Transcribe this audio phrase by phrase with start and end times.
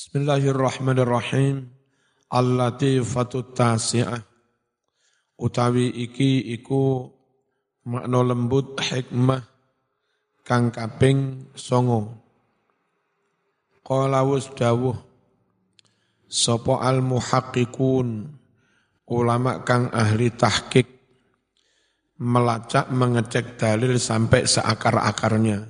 [0.00, 1.68] Bismillahirrahmanirrahim.
[2.32, 4.24] Al-latifatu tasi'ah.
[5.36, 7.04] Utawi iki iku
[7.84, 9.44] makna lembut hikmah
[10.40, 12.16] kang kaping songo.
[13.84, 14.24] Qala
[14.56, 14.96] dawuh
[16.24, 18.08] sapa al muhaqqiqun
[19.04, 20.88] ulama kang ahli tahqiq
[22.24, 25.60] melacak mengecek dalil sampai seakar-akarnya.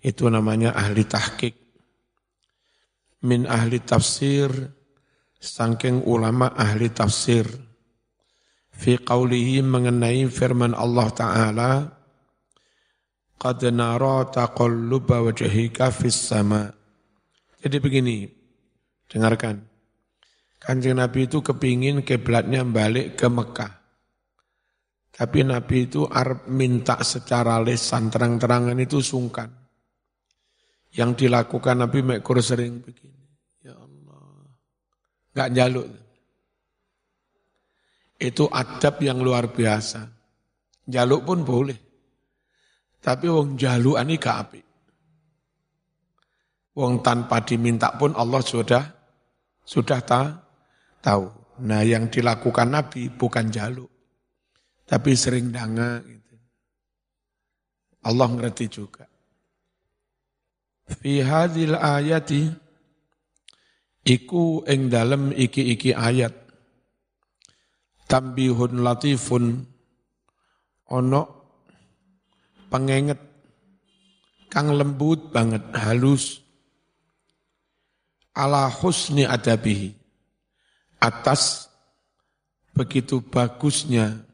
[0.00, 1.61] Itu namanya ahli tahqiq.
[3.22, 4.50] Min ahli tafsir,
[5.38, 7.46] sangking ulama ahli tafsir.
[8.72, 11.70] Fi qawlihi mengenai firman Allah Ta'ala,
[13.42, 16.70] Qad nara taqalluba wajhika fis sama.
[17.58, 18.30] Jadi begini,
[19.10, 19.66] dengarkan.
[20.62, 23.82] Kanjeng Nabi itu kepingin keblatnya balik ke Mekah.
[25.10, 29.50] Tapi Nabi itu Arab minta secara lesan terang-terangan itu sungkan.
[30.94, 33.11] Yang dilakukan Nabi Mekur sering begini.
[35.32, 35.48] Ya Allah.
[35.48, 35.86] Gak jaluk.
[38.22, 40.00] Itu adab yang luar biasa.
[40.86, 41.78] Jaluk pun boleh.
[43.02, 44.60] Tapi wong jaluk ini gak api.
[46.78, 48.84] Wong tanpa diminta pun Allah sudah
[49.64, 50.00] sudah
[51.02, 51.26] tahu.
[51.62, 53.92] Nah yang dilakukan Nabi bukan jaluk
[54.92, 56.36] tapi sering danga gitu.
[58.04, 59.08] Allah ngerti juga.
[61.00, 62.52] Fi hadhil ayati
[64.02, 66.34] iku ing dalem iki-iki ayat
[68.10, 69.62] tambihun latifun
[70.90, 71.22] ono
[72.68, 73.20] pengenget
[74.52, 76.44] kang lembut banget halus
[78.36, 79.96] ala husni adabihi
[81.00, 81.72] atas
[82.72, 84.24] begitu bagusnya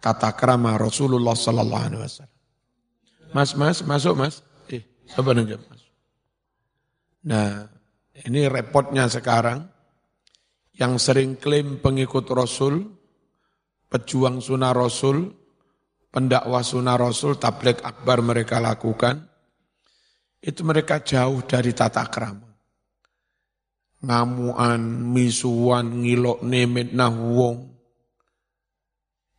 [0.00, 2.36] tata krama Rasulullah sallallahu alaihi wasallam.
[3.28, 4.34] Mas, mas, masuk mas.
[4.72, 4.80] Eh,
[5.12, 5.82] coba nunjuk mas.
[7.20, 7.68] Nah,
[8.26, 9.68] ini repotnya sekarang.
[10.78, 12.86] Yang sering klaim pengikut Rasul,
[13.90, 15.26] pejuang sunnah Rasul,
[16.14, 19.26] pendakwah sunnah Rasul, tablik akbar mereka lakukan,
[20.38, 22.46] itu mereka jauh dari tata krama.
[24.06, 27.78] Ngamuan, misuan, ngilok, nemet, nah wong,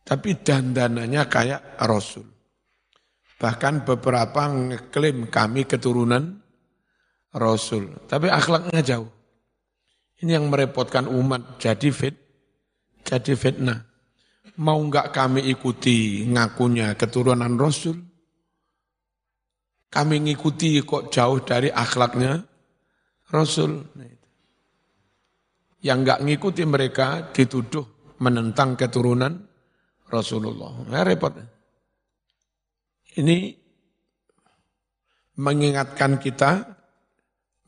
[0.04, 2.28] tapi dandanannya kayak Rasul.
[3.40, 6.36] Bahkan beberapa ngeklaim kami keturunan
[7.34, 7.94] Rasul.
[8.10, 9.10] Tapi akhlaknya jauh.
[10.20, 11.56] Ini yang merepotkan umat.
[11.62, 12.16] Jadi fit,
[13.06, 13.86] jadi fitnah.
[14.60, 17.96] Mau nggak kami ikuti ngakunya keturunan Rasul?
[19.90, 22.44] Kami ngikuti kok jauh dari akhlaknya
[23.32, 23.80] Rasul.
[25.80, 29.32] Yang nggak ngikuti mereka dituduh menentang keturunan
[30.12, 30.84] Rasulullah.
[30.92, 31.32] Ya, repot.
[33.16, 33.56] Ini
[35.40, 36.68] mengingatkan kita,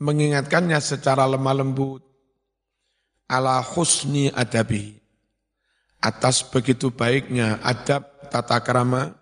[0.02, 2.02] mengingatkannya secara lemah lembut,
[3.30, 4.98] ala husni adabi,
[6.02, 9.14] atas begitu baiknya adab tata kerama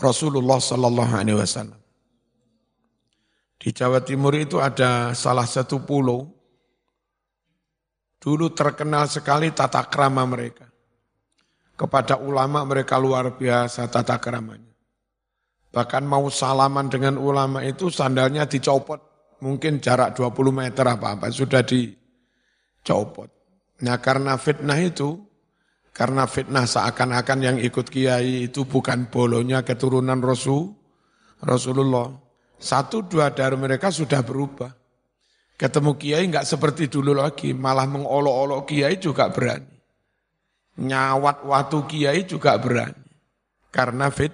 [0.00, 1.80] Rasulullah Sallallahu Alaihi Wasallam.
[3.58, 6.24] Di Jawa Timur itu ada salah satu pulau,
[8.16, 10.64] dulu terkenal sekali tata kerama mereka.
[11.78, 14.74] Kepada ulama mereka luar biasa tata keramanya.
[15.70, 19.07] Bahkan mau salaman dengan ulama itu sandalnya dicopot.
[19.38, 23.30] Mungkin jarak 20 meter apa-apa sudah dicopot.
[23.86, 25.14] Nah karena fitnah itu,
[25.94, 30.74] karena fitnah seakan-akan yang ikut kiai itu bukan bolonya keturunan Rasul,
[31.38, 32.10] Rasulullah.
[32.58, 34.74] Satu dua dari mereka sudah berubah.
[35.54, 39.78] Ketemu kiai nggak seperti dulu lagi, malah mengolok-olok kiai juga berani
[40.78, 43.10] nyawat watu kiai juga berani.
[43.74, 44.32] Karena fit,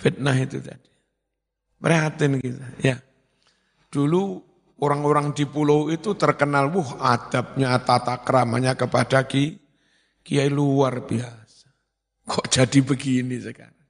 [0.00, 0.88] fitnah itu tadi.
[1.78, 2.96] Perhatian kita, ya.
[3.88, 4.22] Dulu
[4.84, 9.58] orang-orang di pulau itu terkenal, wuh adabnya, tata keramanya kepada ki,
[10.20, 11.68] kiai luar biasa.
[12.28, 13.88] Kok jadi begini sekarang?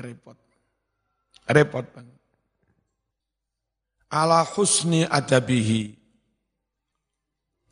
[0.00, 0.36] Repot.
[1.48, 2.16] Repot banget.
[4.08, 5.98] Ala husni adabihi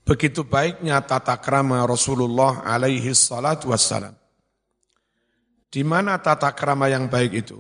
[0.06, 4.14] Begitu baiknya tata krama Rasulullah alaihi salatu wassalam.
[5.66, 7.58] Di mana tata krama yang baik itu?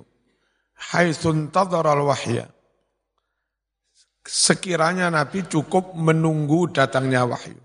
[0.94, 2.46] Haitsun al wahya.
[4.26, 7.62] Sekiranya Nabi cukup menunggu datangnya wahyu.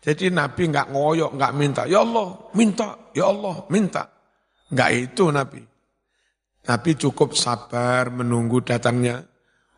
[0.00, 1.82] Jadi Nabi nggak ngoyok, nggak minta.
[1.84, 2.88] Ya Allah, minta.
[3.12, 4.02] Ya Allah, minta.
[4.70, 5.62] Nggak itu Nabi.
[6.70, 9.26] Nabi cukup sabar menunggu datangnya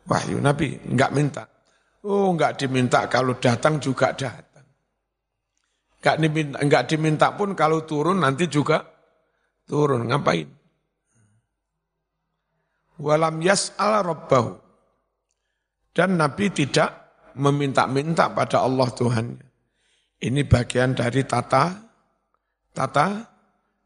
[0.05, 0.37] wahyu.
[0.39, 1.43] Nabi nggak minta.
[2.03, 4.67] Oh, enggak diminta kalau datang juga datang.
[6.03, 8.83] Enggak diminta, enggak diminta pun kalau turun nanti juga
[9.63, 10.11] turun.
[10.11, 10.47] Ngapain?
[12.99, 14.62] Walam yas'al rabbahu.
[15.93, 16.89] Dan Nabi tidak
[17.37, 19.45] meminta-minta pada Allah Tuhannya.
[20.23, 21.77] Ini bagian dari tata
[22.73, 23.07] tata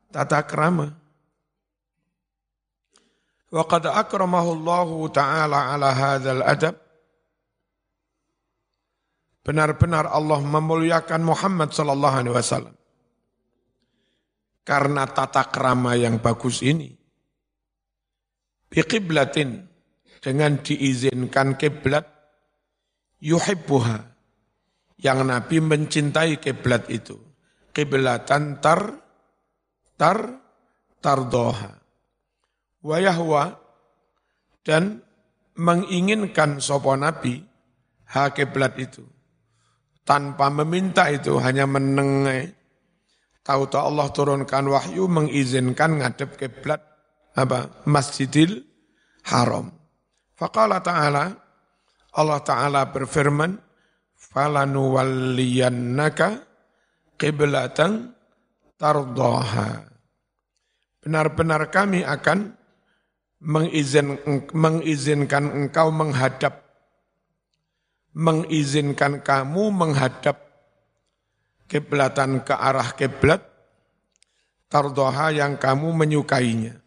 [0.07, 0.87] tata kerama.
[3.51, 6.75] Wa qad akramahu Allah taala ala hadzal adab.
[9.43, 12.75] Benar-benar Allah memuliakan Muhammad sallallahu alaihi wasallam.
[14.67, 16.91] Karena tata kerama yang bagus ini.
[18.67, 19.63] Biqiblatin
[20.21, 22.05] dengan diizinkan kiblat
[23.21, 23.97] yuhibbuha
[25.01, 27.17] yang Nabi mencintai kiblat itu.
[27.73, 28.81] Kiblatan tar
[29.93, 30.17] tar
[30.97, 31.77] tardoha.
[32.81, 33.57] Wayahwa
[34.65, 35.01] dan
[35.57, 37.37] menginginkan sopo Nabi
[38.13, 39.05] ha kiblat itu.
[40.07, 42.55] Tanpa meminta itu hanya menengai.
[43.43, 46.79] Tahu-tahu Allah turunkan wahyu mengizinkan ngadep kiblat
[47.37, 48.65] apa Masjidil
[49.27, 49.76] Haram.
[50.37, 51.47] Faqala ta'ala
[52.17, 53.61] Allah Ta'ala berfirman,
[54.17, 56.41] falanuwalliyannaka
[57.13, 58.09] qiblatan
[58.73, 59.85] tardaha.
[61.05, 62.57] Benar-benar kami akan
[63.45, 64.17] mengizin,
[64.49, 66.65] mengizinkan engkau menghadap,
[68.17, 70.41] mengizinkan kamu menghadap
[71.69, 73.45] kiblatan ke arah kiblat
[74.73, 76.81] tardoha yang kamu menyukainya.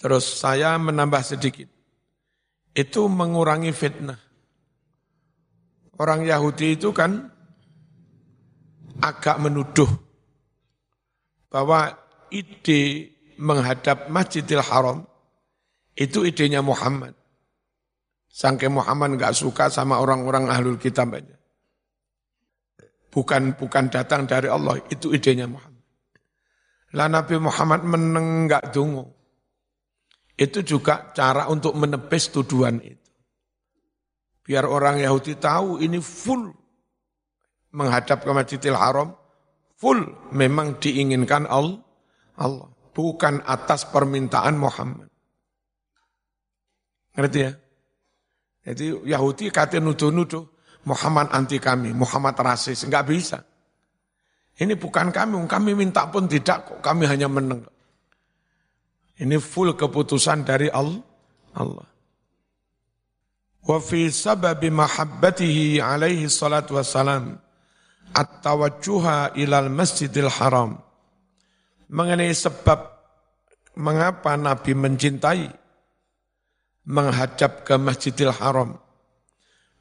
[0.00, 1.77] Terus saya menambah sedikit.
[2.78, 4.22] Itu mengurangi fitnah.
[5.98, 7.26] Orang Yahudi itu kan
[9.02, 9.90] agak menuduh
[11.50, 11.90] bahwa
[12.30, 15.02] ide menghadap Masjidil Haram
[15.98, 17.18] itu idenya Muhammad.
[18.30, 21.34] Sangke Muhammad nggak suka sama orang-orang ahlul kitab aja.
[23.10, 25.82] Bukan bukan datang dari Allah, itu idenya Muhammad.
[26.94, 29.17] Lah Nabi Muhammad menenggak dungu.
[30.38, 33.10] Itu juga cara untuk menepis tuduhan itu.
[34.46, 36.54] Biar orang Yahudi tahu ini full
[37.74, 39.12] menghadap ke Masjidil Haram,
[39.74, 39.98] full
[40.30, 45.10] memang diinginkan Allah, bukan atas permintaan Muhammad.
[47.18, 47.52] Ngerti ya?
[48.62, 50.46] Jadi Yahudi kata nuduh-nuduh,
[50.86, 53.42] Muhammad anti kami, Muhammad rasis, enggak bisa.
[54.58, 57.66] Ini bukan kami, kami minta pun tidak kok, kami hanya meneng.
[59.18, 61.88] Ini full keputusan dari Allah.
[63.66, 67.34] Wa fi sababi mahabbatihi alaihi salatu wassalam
[68.14, 70.78] at-tawajjuha ilal masjidil haram.
[71.90, 72.98] Mengenai sebab
[73.74, 75.48] mengapa Nabi mencintai
[76.88, 78.80] menghadap ke Masjidil Haram.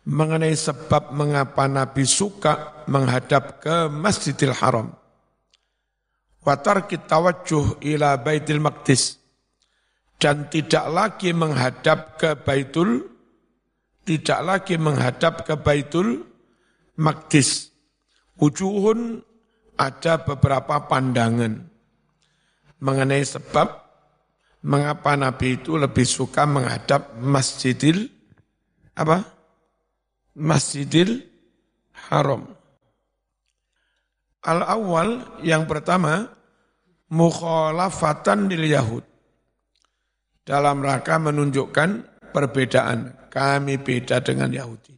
[0.07, 4.95] Mengenai sebab mengapa Nabi suka menghadap ke Masjidil Haram.
[6.47, 9.19] Watar kita wajjuh ila Baitul Maqdis
[10.17, 13.17] dan tidak lagi menghadap ke Baitul
[14.07, 16.23] tidak lagi menghadap ke Baitul
[16.95, 17.75] Maqdis.
[18.39, 19.19] Wujuhun
[19.75, 21.67] ada beberapa pandangan
[22.79, 23.67] mengenai sebab
[24.63, 28.07] mengapa Nabi itu lebih suka menghadap Masjidil
[28.95, 29.27] apa?
[30.37, 31.27] Masjidil
[32.07, 32.47] Haram.
[34.47, 36.31] Al-awwal yang pertama
[37.11, 39.16] mukhalafatan lil Yahud.
[40.47, 41.89] Dalam rangka menunjukkan
[42.31, 44.95] perbedaan kami beda dengan Yahudi.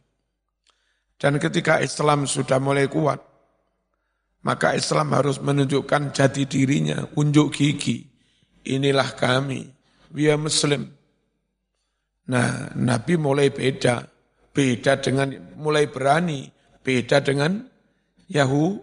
[1.18, 3.18] Dan ketika Islam sudah mulai kuat,
[4.46, 8.06] maka Islam harus menunjukkan jati dirinya, unjuk gigi.
[8.70, 9.68] Inilah kami,
[10.14, 10.88] we are Muslim.
[12.30, 14.06] Nah, Nabi mulai beda,
[14.54, 16.46] beda dengan mulai berani,
[16.80, 17.66] beda dengan
[18.30, 18.78] Yahu,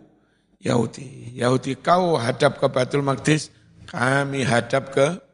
[0.62, 1.40] Yahudi.
[1.40, 3.50] Yahudi kau hadap ke Batul Maqdis,
[3.88, 5.27] kami hadap ke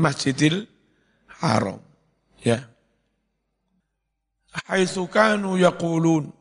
[0.00, 0.64] Masjidil
[1.44, 1.78] Haram.
[2.40, 2.64] Ya.
[4.66, 6.32] Haitsu kanu yaqulun.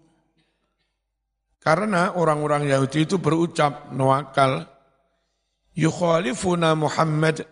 [1.60, 4.64] Karena orang-orang Yahudi itu berucap nuakal
[5.76, 7.44] yukhalifuna Muhammad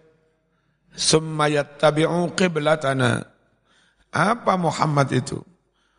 [0.95, 3.27] summa yattabi'u qiblatana.
[4.15, 5.43] Apa Muhammad itu?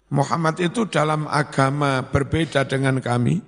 [0.09, 3.45] Muhammad itu dalam agama berbeda dengan kami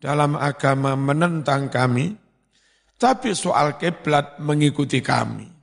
[0.00, 2.16] dalam agama menentang kami
[3.00, 5.59] tapi soal kiblat mengikuti kami.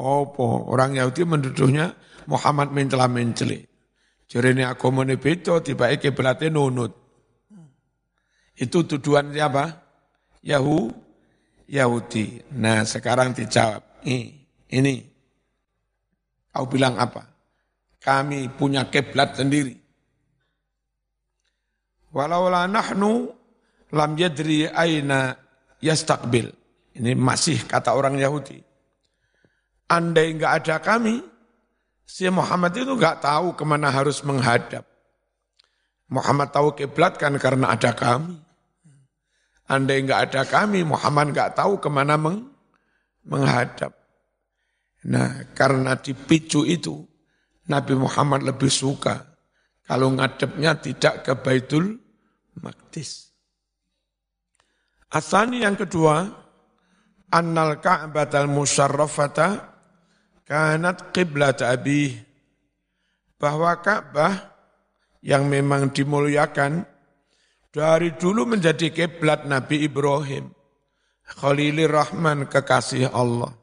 [0.00, 1.92] Opo, orang Yahudi menuduhnya
[2.24, 3.60] Muhammad mencela menceli.
[4.24, 6.96] Jarene agamane beda tiba kiblate nunut.
[8.56, 9.76] Itu tuduhan siapa?
[10.40, 10.88] Yahu
[11.68, 12.48] Yahudi.
[12.56, 13.84] Nah, sekarang dijawab.
[14.08, 14.20] Ini,
[14.72, 14.96] ini.
[16.48, 17.28] Kau bilang apa?
[18.00, 19.76] Kami punya kiblat sendiri.
[22.16, 23.28] Walau la nahnu
[23.92, 25.36] lam yadri aina
[25.84, 26.48] yastaqbil.
[26.96, 28.69] Ini masih kata orang Yahudi.
[29.90, 31.18] Andai enggak ada kami,
[32.10, 34.82] Si Muhammad itu nggak tahu ke mana harus menghadap.
[36.10, 38.34] Muhammad tahu kiblat kan karena ada kami.
[39.70, 42.50] Andai nggak ada kami, Muhammad nggak tahu ke mana meng,
[43.22, 43.94] menghadap.
[45.06, 47.06] Nah, karena dipicu itu,
[47.70, 49.30] Nabi Muhammad lebih suka
[49.86, 51.94] kalau ngadepnya tidak ke Baitul
[52.58, 53.30] Maqdis.
[55.14, 56.26] Asani yang kedua,
[57.30, 59.69] annal Ka'batal musyarrafata
[60.50, 62.18] kanat qiblat abi.
[63.38, 64.34] Bahwa Ka'bah
[65.22, 66.84] yang memang dimuliakan
[67.70, 70.52] dari dulu menjadi kiblat Nabi Ibrahim
[71.38, 73.54] Khalilir Rahman kekasih Allah.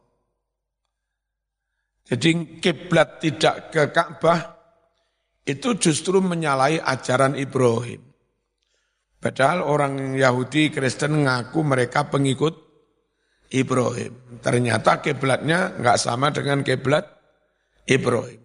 [2.08, 4.56] Jadi kiblat tidak ke Ka'bah
[5.44, 8.00] itu justru menyalahi ajaran Ibrahim.
[9.20, 12.66] Padahal orang Yahudi Kristen ngaku mereka pengikut
[13.51, 14.39] Ibrahim.
[14.44, 17.08] Ternyata kiblatnya nggak sama dengan kiblat
[17.88, 18.42] Ibrahim.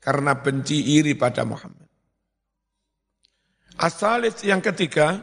[0.00, 1.84] Karena benci iri pada Muhammad.
[3.78, 5.22] Asalis yang ketiga,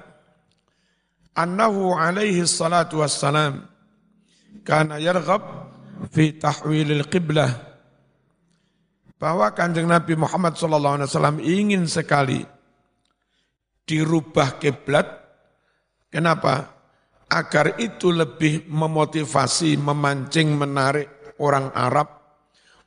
[1.36, 3.67] annahu alaihi salatu wassalam
[4.63, 5.67] karena yarghab
[6.15, 7.51] fi tahwilil qiblah
[9.20, 12.44] bahwa kanjeng Nabi Muhammad SAW ingin sekali
[13.88, 15.08] dirubah kiblat.
[16.12, 16.75] Kenapa?
[17.29, 22.08] Agar itu lebih memotivasi, memancing, menarik orang Arab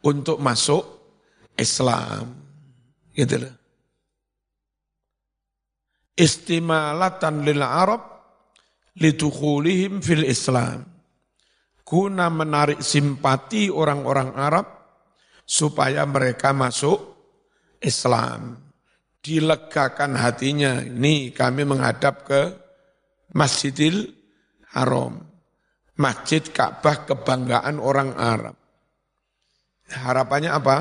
[0.04, 0.84] untuk masuk
[1.58, 2.38] Islam.
[3.12, 3.54] Gitu loh.
[6.18, 8.02] Istimalatan lil Arab
[8.98, 10.86] lidukhulihim fil Islam.
[11.86, 14.66] Guna menarik simpati orang-orang Arab
[15.46, 17.00] supaya mereka masuk
[17.80, 18.60] Islam.
[19.22, 20.84] Dilegakan hatinya.
[20.84, 22.42] Ini kami menghadap ke
[23.32, 24.17] Masjidil
[24.76, 25.24] Haram.
[25.98, 28.56] Masjid Ka'bah kebanggaan orang Arab.
[29.88, 30.76] Harapannya apa?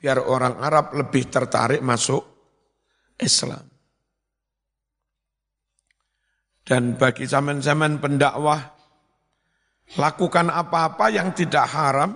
[0.00, 2.24] Biar orang Arab lebih tertarik masuk
[3.20, 3.68] Islam.
[6.64, 8.62] Dan bagi zaman-zaman pendakwah,
[9.98, 12.14] lakukan apa-apa yang tidak haram,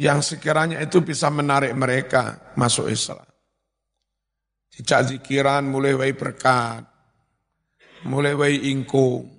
[0.00, 3.22] yang sekiranya itu bisa menarik mereka masuk Islam.
[4.74, 6.82] Tidak zikiran mulai wai berkat,
[8.08, 9.33] mulai wai ingkung,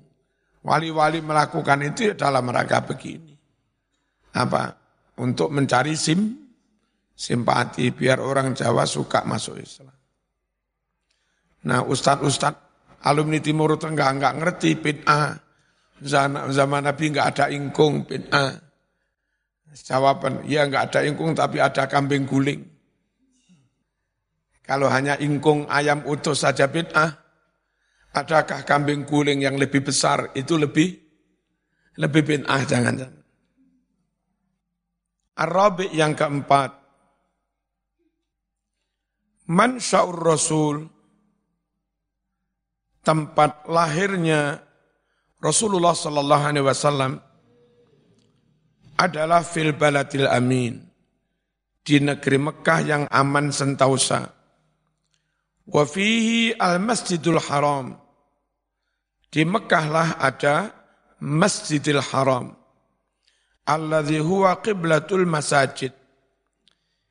[0.65, 3.38] Wali-wali melakukan itu ya dalam rangka begini.
[4.34, 4.74] Apa?
[5.22, 6.45] Untuk mencari sim,
[7.13, 9.93] simpati biar orang Jawa suka masuk Islam.
[11.69, 12.65] Nah ustadz-ustadz
[13.05, 15.38] alumni Timur Tengah enggak ngerti bid'ah.
[16.01, 18.60] Zaman, Nabi enggak ada ingkung bid'ah.
[19.75, 22.65] Jawaban, ya enggak ada ingkung tapi ada kambing guling.
[24.65, 27.25] Kalau hanya ingkung ayam utuh saja bid'ah,
[28.15, 30.95] Adakah kambing guling yang lebih besar itu lebih
[32.00, 33.24] lebih bin'ah jangan-jangan.
[35.36, 36.72] Arabi yang keempat.
[39.51, 40.75] Man sya'ur Rasul
[43.05, 44.57] tempat lahirnya
[45.38, 47.22] Rasulullah sallallahu alaihi wasallam
[48.98, 50.81] adalah fil baladil amin
[51.86, 54.34] di negeri Mekah yang aman sentausa.
[55.69, 58.04] Wa fihi al Masjidul Haram
[59.35, 60.71] di Mekah lah ada
[61.19, 62.55] Masjidil Haram.
[63.67, 65.91] Alladhi huwa qiblatul masajid.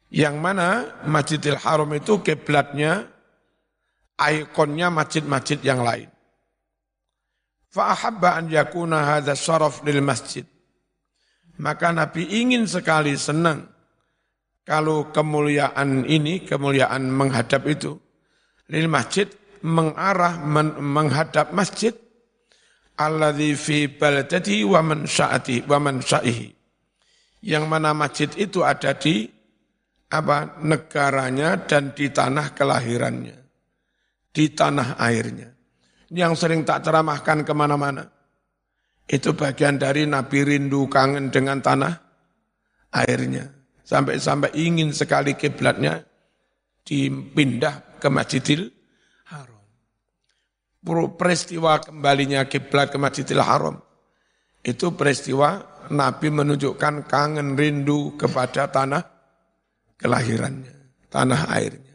[0.08, 0.68] Yang mana
[1.04, 3.04] Masjidil Haram itu kiblatnya,
[4.16, 6.08] ikonnya masjid-masjid yang lain.
[7.68, 10.48] Fa'ahabba an yakuna hadha syaraf lil masjid.
[11.60, 13.68] Maka Nabi ingin sekali senang
[14.64, 18.00] kalau kemuliaan ini, kemuliaan menghadap itu,
[18.72, 19.28] lil masjid,
[19.60, 21.92] mengarah men, menghadap masjid,
[22.98, 26.48] alladzi fi baladati wa man sya'ati wa man sya'ihi.
[27.44, 29.28] Yang mana masjid itu ada di
[30.08, 33.36] apa negaranya dan di tanah kelahirannya,
[34.32, 35.50] di tanah airnya.
[36.14, 38.06] Yang sering tak ceramahkan ke mana-mana.
[39.04, 41.92] Itu bagian dari Nabi rindu kangen dengan tanah
[42.94, 43.50] airnya.
[43.84, 46.00] Sampai-sampai ingin sekali kiblatnya
[46.86, 48.72] dipindah ke Masjidil
[51.16, 53.80] peristiwa kembalinya kiblat ke Masjidil Haram
[54.64, 55.60] itu peristiwa
[55.92, 59.04] Nabi menunjukkan kangen rindu kepada tanah
[60.00, 60.72] kelahirannya,
[61.12, 61.94] tanah airnya.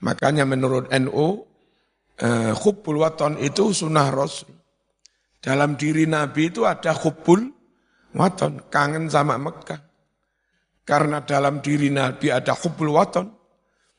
[0.00, 1.44] Makanya menurut NU,
[2.20, 4.52] eh, hubbul waton itu sunnah Rasul.
[5.40, 7.44] Dalam diri Nabi itu ada hubbul
[8.16, 9.80] waton, kangen sama Mekah.
[10.86, 13.28] Karena dalam diri Nabi ada hubbul waton,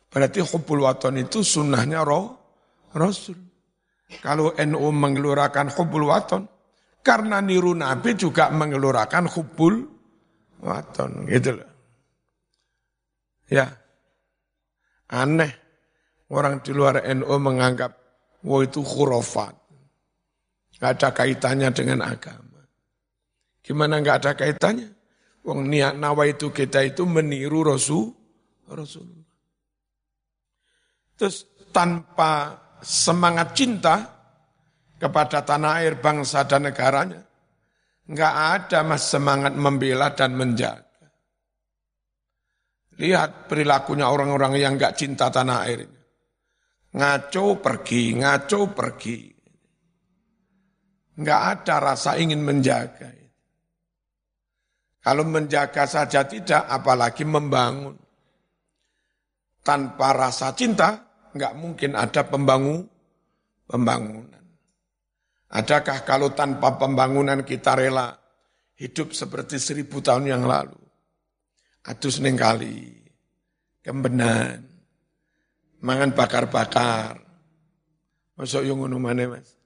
[0.09, 2.33] berarti hubbul waton itu sunnahnya roh,
[2.97, 3.37] Rasul.
[4.07, 6.47] Kalau NU mengelurakan hubul waton,
[7.03, 9.83] karena niru Nabi juga mengelurakan hubul
[10.63, 11.27] waton.
[11.27, 11.69] Gitu loh.
[13.51, 13.67] Ya,
[15.11, 15.51] aneh.
[16.27, 17.95] Orang di luar NU menganggap,
[18.43, 19.55] wah itu khurafat.
[20.75, 22.67] Gak ada kaitannya dengan agama.
[23.63, 24.91] Gimana gak ada kaitannya?
[25.47, 28.11] Wong niat nawa itu kita itu meniru Rasul,
[28.67, 29.31] Rasulullah.
[31.15, 33.95] Terus tanpa semangat cinta
[34.97, 37.21] kepada tanah air, bangsa dan negaranya,
[38.09, 40.85] nggak ada mas semangat membela dan menjaga.
[42.97, 46.01] Lihat perilakunya orang-orang yang nggak cinta tanah airnya.
[46.97, 49.19] Ngaco pergi, ngaco pergi.
[51.17, 53.13] Nggak ada rasa ingin menjaga.
[55.07, 57.95] Kalau menjaga saja tidak, apalagi membangun.
[59.63, 62.87] Tanpa rasa cinta, nggak mungkin ada pembangun,
[63.67, 64.43] pembangunan.
[65.47, 68.11] Adakah kalau tanpa pembangunan kita rela
[68.75, 70.75] hidup seperti seribu tahun yang lalu?
[71.87, 72.99] Adus neng kali,
[73.79, 74.59] kembenan,
[75.79, 77.15] mangan bakar-bakar.
[78.35, 79.57] Masuk yang mana mas?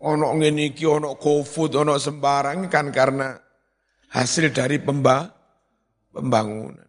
[0.00, 3.32] Ono ngene iki, ono GoFood, ono sembarang kan karena
[4.12, 5.28] hasil dari pemba,
[6.14, 6.88] pembangunan.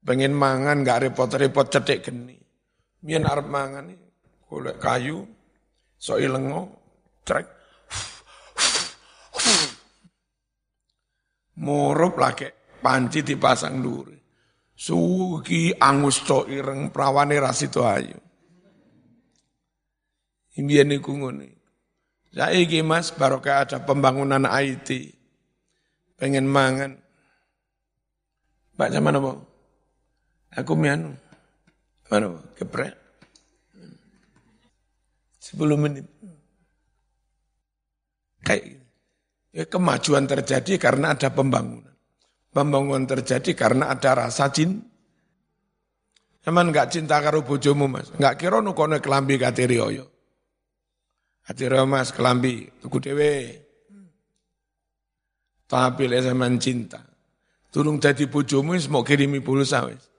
[0.00, 2.36] Pengen mangan nggak repot-repot cedek geni.
[3.04, 3.92] Mian arep mangan
[4.50, 5.22] golek kayu,
[5.94, 6.68] so ilengo,
[7.22, 7.46] trek.
[11.60, 12.48] Murup lagi
[12.80, 14.16] panci dipasang duri.
[14.80, 18.16] Sugi angus to ireng prawane rasito ayu.
[20.56, 21.60] Imbian niku ngene.
[22.32, 24.88] Saiki Mas barokah ada pembangunan IT
[26.16, 26.96] pengen mangan.
[28.78, 29.49] Pak zaman apa?
[30.58, 31.14] Aku mianu.
[32.10, 32.98] Mana keprek.
[35.38, 36.06] Sepuluh menit.
[38.42, 38.82] Kayak
[39.54, 41.94] ya, kemajuan terjadi karena ada pembangunan.
[42.50, 44.90] Pembangunan terjadi karena ada rasa cinta.
[46.40, 48.10] Emang enggak cinta karo bojomu mas.
[48.16, 50.08] Enggak kira nukono kelambi katiri oyo.
[51.46, 53.34] Katiri mas kelambi tuku dewe.
[55.70, 56.98] Tapi sampean cinta,
[57.70, 60.09] turung dadi bojomu mau kirimi pulsa wis.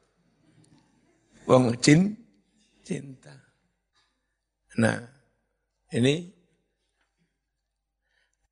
[1.50, 2.14] Wong cin
[2.86, 3.34] cinta.
[4.78, 4.98] Nah,
[5.92, 6.32] ini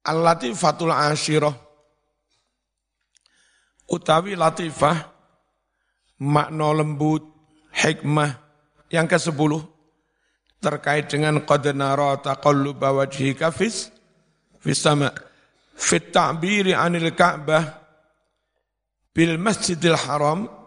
[0.09, 1.55] Al-Latifatul Asyirah.
[3.89, 4.97] Utawi latifah
[6.21, 7.25] makna lembut,
[7.73, 8.37] hikmah.
[8.89, 9.53] Yang ke-10
[10.59, 13.93] terkait dengan qad nara taqalluba wajhika fis
[14.59, 15.13] fis sama'
[15.77, 17.63] fit ta'biri anil Ka'bah
[19.15, 20.58] bil Masjidil Haram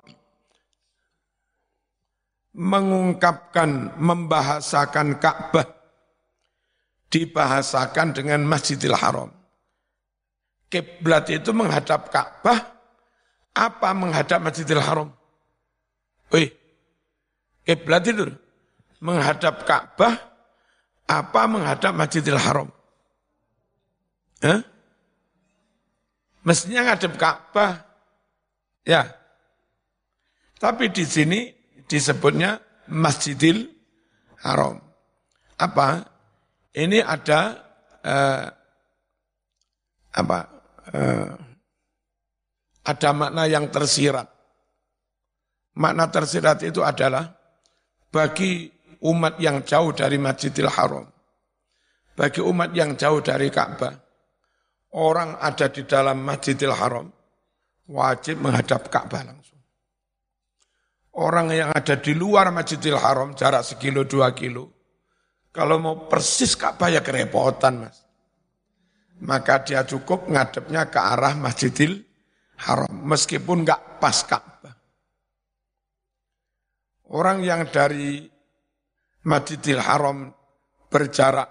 [2.52, 5.64] mengungkapkan membahasakan Ka'bah
[7.12, 9.32] dibahasakan dengan Masjidil Haram.
[10.72, 12.60] Kiblat itu menghadap Ka'bah
[13.52, 15.12] apa menghadap Masjidil Haram?
[16.32, 16.48] Wih,
[17.68, 18.32] kiblat itu
[19.00, 20.16] menghadap Ka'bah
[21.04, 22.72] apa menghadap Masjidil Haram?
[24.40, 24.60] Hah?
[26.42, 27.86] Mestinya ngadep Ka'bah.
[28.82, 29.06] Ya.
[30.58, 33.70] Tapi di sini disebutnya Masjidil
[34.42, 34.78] Haram.
[35.58, 36.02] Apa?
[36.74, 37.40] Ini ada
[38.02, 38.46] eh,
[40.12, 40.38] apa?
[40.92, 41.32] Eh,
[42.82, 44.26] ada makna yang tersirat.
[45.78, 47.32] Makna tersirat itu adalah
[48.12, 48.68] bagi
[49.02, 51.06] umat yang jauh dari Masjidil Haram,
[52.12, 53.96] bagi umat yang jauh dari Ka'bah,
[54.92, 57.08] orang ada di dalam Masjidil Haram
[57.88, 59.51] wajib menghadap Ka'bah langsung.
[61.12, 64.72] Orang yang ada di luar Masjidil Haram jarak sekilo dua kilo,
[65.52, 68.00] kalau mau persis Ka'bah ya kerepotan mas.
[69.22, 72.00] Maka dia cukup ngadepnya ke arah Masjidil
[72.64, 74.74] Haram, meskipun nggak pas Ka'bah.
[77.12, 78.24] Orang yang dari
[79.28, 80.32] Masjidil Haram
[80.88, 81.48] berjarak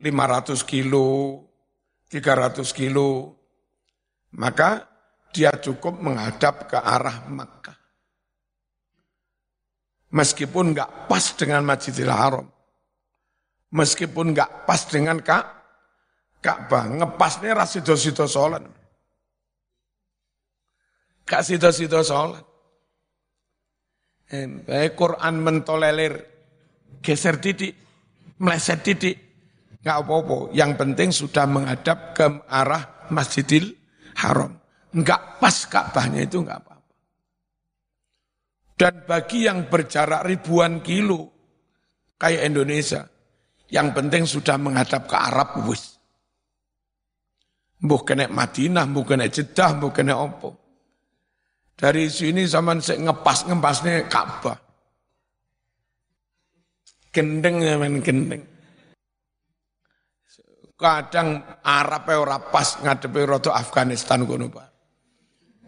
[0.00, 1.44] 500 kilo,
[2.08, 3.36] 300 kilo,
[4.34, 4.88] maka
[5.30, 7.77] dia cukup menghadap ke arah Makkah.
[10.08, 12.46] Meskipun enggak pas dengan Masjidil Haram.
[13.68, 15.44] Meskipun enggak pas dengan Kak,
[16.40, 16.88] Ka'bah.
[16.88, 18.64] Ngepasnya rasido-sido sholat.
[21.28, 22.40] Kak sido-sido sholat.
[24.68, 26.20] Baik Quran mentolelir,
[27.00, 27.72] geser titik,
[28.40, 29.16] meleset titik,
[29.82, 30.38] Nggak apa-apa.
[30.52, 33.72] Yang penting sudah menghadap ke arah Masjidil
[34.18, 34.58] Haram.
[34.92, 36.67] Enggak pas Ka'bahnya itu apa-apa.
[38.78, 41.26] Dan bagi yang berjarak ribuan kilo,
[42.14, 43.02] kayak Indonesia,
[43.74, 45.98] yang penting sudah menghadap ke Arab, wis.
[47.82, 50.50] Mbuh kena Madinah, mbuh kena Jeddah, mbuh kena apa.
[51.78, 54.58] Dari sini zaman saya ngepas ngepasnya Ka'bah.
[57.10, 58.42] Gendeng zaman gendeng.
[60.78, 64.77] Kadang Arab ora pas ngadepi roto Afghanistan kono Pak.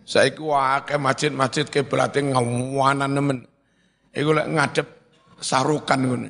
[0.05, 3.39] Saiki wae masjid-masjid kiblate ngawanan nemen.
[4.11, 4.89] Iku lek ngadep
[5.39, 6.29] sarukan ngono.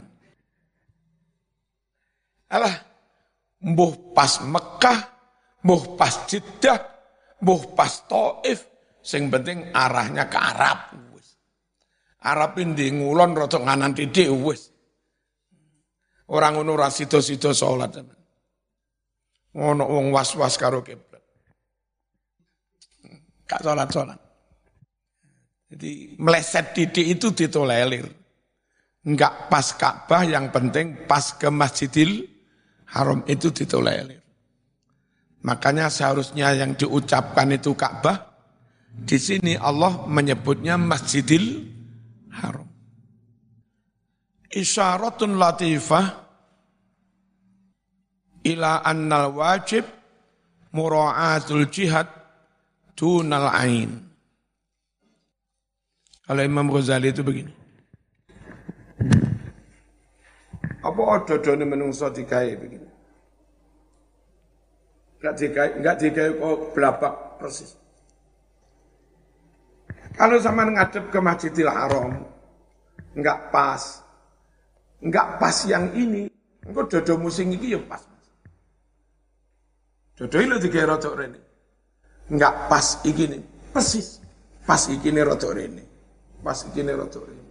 [2.50, 2.74] Alah,
[3.62, 4.98] mbuh pas Mekah,
[5.62, 6.78] mbuh pas Jeddah,
[7.38, 8.66] mbuh pas Taif,
[9.00, 10.78] sing penting arahnya ke Arab.
[12.20, 14.68] Arab ini ngulon rotok nganan titik wis.
[16.30, 17.96] Orang ngono ra sida-sida salat.
[19.56, 21.09] Ngono wong was-was karo kiblat.
[23.50, 24.18] Gak salat-salat.
[25.70, 28.06] Jadi meleset titik itu ditolelir.
[29.02, 32.30] Enggak pas Ka'bah, yang penting pas ke Masjidil
[32.94, 34.22] Haram itu ditolelir.
[35.40, 38.28] Makanya seharusnya yang diucapkan itu Ka'bah,
[38.92, 41.64] di sini Allah menyebutnya Masjidil
[42.34, 42.68] Haram.
[44.50, 46.06] Isyaratun latifah
[48.44, 49.86] ila annal wajib
[50.74, 52.19] mura'atul jihad
[52.94, 53.90] dunal ain.
[56.24, 57.52] Kalau Imam Ghazali itu begini.
[60.80, 62.88] Apa odo-odone menungso digawe begini?
[65.20, 67.76] Enggak digawe, enggak digawe kok belabak persis.
[70.16, 72.24] Kalau sama ngadep ke Masjidil Haram,
[73.12, 74.00] enggak pas.
[75.04, 76.30] Enggak pas yang ini.
[76.64, 78.06] Engko dodo musing iki ya pas.
[80.16, 81.49] Dodoi lo tiga rotok rene.
[82.30, 83.42] Enggak pas ikini,
[83.74, 84.22] persis.
[84.62, 85.82] Pas ikini rotok rene.
[86.40, 87.44] Pas ikini rotok rene.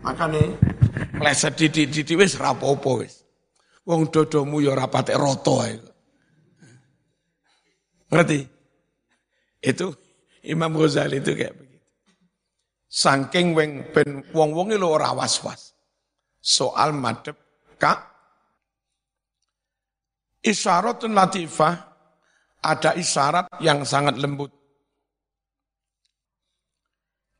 [0.00, 0.56] Makanya
[1.12, 3.20] meleset di di di wis rapopo wis.
[3.84, 5.60] Wong dodomu ya rapate roto.
[8.10, 8.40] Ngerti?
[9.60, 9.92] Itu
[10.48, 11.88] Imam Ghazali itu kayak begitu.
[12.90, 15.76] Saking weng ben wong-wonge lo ora was-was.
[16.40, 17.36] Soal madep
[17.76, 18.08] kak
[20.40, 21.89] Isyaratun latifah,
[22.60, 24.52] ada isyarat yang sangat lembut.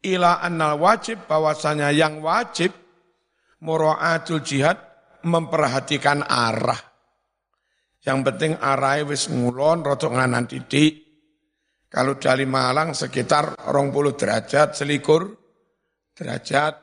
[0.00, 2.72] Ila annal wajib, bahwasanya yang wajib,
[3.60, 4.80] mura'atul jihad,
[5.28, 6.80] memperhatikan arah.
[8.00, 11.04] Yang penting arah wis ngulon, rotok nganan titik.
[11.90, 15.26] Kalau dari Malang sekitar 20 derajat, selikur
[16.16, 16.80] derajat.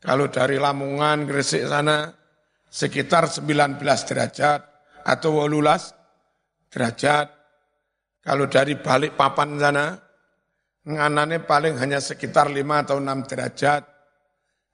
[0.00, 2.08] Kalau dari Lamongan, Gresik sana,
[2.66, 4.60] sekitar 19 derajat
[5.04, 5.92] atau wolulas
[6.72, 7.33] derajat.
[8.24, 9.92] Kalau dari balik papan sana,
[10.88, 12.56] nganane paling hanya sekitar 5
[12.88, 13.82] atau 6 derajat.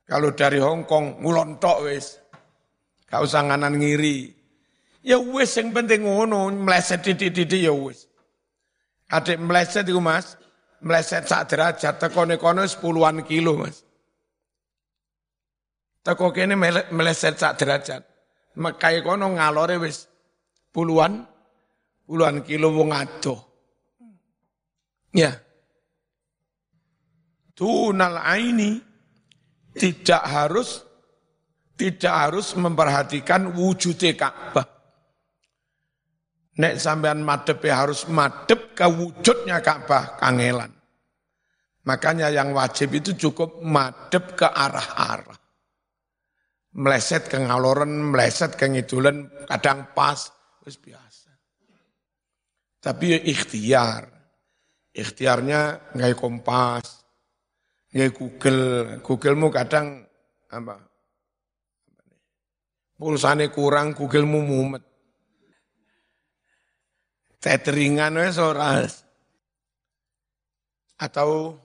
[0.06, 2.18] Kalau dari Hong Kong, ngulontok wis.
[3.10, 4.30] Gak usah nganan ngiri.
[5.02, 8.06] Ya wis yang penting ngono, meleset titik-titik ya wis.
[9.10, 10.38] Adik meleset itu mas,
[10.78, 13.82] meleset sak derajat, tekone kono sepuluhan kilo mas.
[16.06, 16.54] Teko kene
[16.94, 18.06] meleset sak derajat.
[18.54, 20.06] Mekai kono ngalore wis
[20.70, 21.26] puluhan
[22.10, 23.38] puluhan kilo wong adoh.
[25.14, 25.30] Ya.
[27.54, 28.82] Tunal aini
[29.78, 30.82] tidak harus
[31.78, 34.66] tidak harus memperhatikan wujud Ka'bah.
[36.58, 40.74] Nek sampean madep ya harus madep ke wujudnya Ka'bah kangelan.
[41.86, 45.38] Makanya yang wajib itu cukup madep ke arah-arah.
[46.76, 51.09] Meleset ke ngaloren, meleset ke ngidulen, kadang pas, Wis biasa.
[52.80, 54.02] Tapi ya ikhtiar.
[54.90, 57.06] Ikhtiarnya nggak kompas,
[57.94, 58.64] nggak Google.
[59.04, 60.02] Googlemu kadang
[60.50, 60.82] apa?
[62.98, 64.84] Pulsane kurang, Googlemu mumet.
[67.40, 68.82] Tetheringan wes ora.
[71.00, 71.56] Atau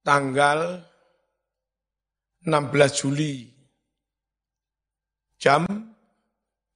[0.00, 0.80] tanggal
[2.44, 3.48] 16 Juli
[5.40, 5.64] jam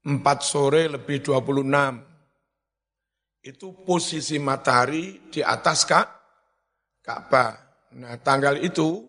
[0.04, 2.07] 4 sore lebih 26.
[3.42, 6.06] Itu posisi matahari di atas Kak
[7.02, 7.54] Ka'bah.
[7.96, 9.06] Nah, tanggal itu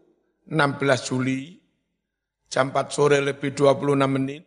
[0.48, 1.60] 16 Juli
[2.48, 4.44] jam 4 sore lebih 26 menit.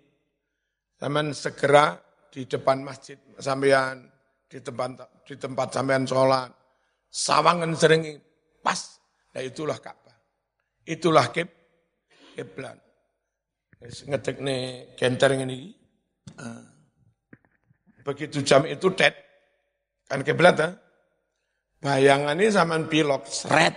[0.96, 1.98] Zaman segera
[2.30, 4.06] di depan masjid sampean
[4.46, 4.90] di tempat
[5.26, 6.50] di tempat sampean sholat.
[7.12, 8.16] Sawangan sering
[8.64, 9.02] pas.
[9.34, 10.16] Nah itulah Ka'bah.
[10.86, 11.50] Itulah kib
[12.38, 12.78] kiblat.
[13.82, 15.82] Ngedek nih kenter ini
[16.38, 16.64] Ah.
[18.02, 19.14] Begitu jam itu dead,
[20.06, 20.70] kan kiblat ya.
[21.82, 23.74] Bayangan ini sama pilok, seret.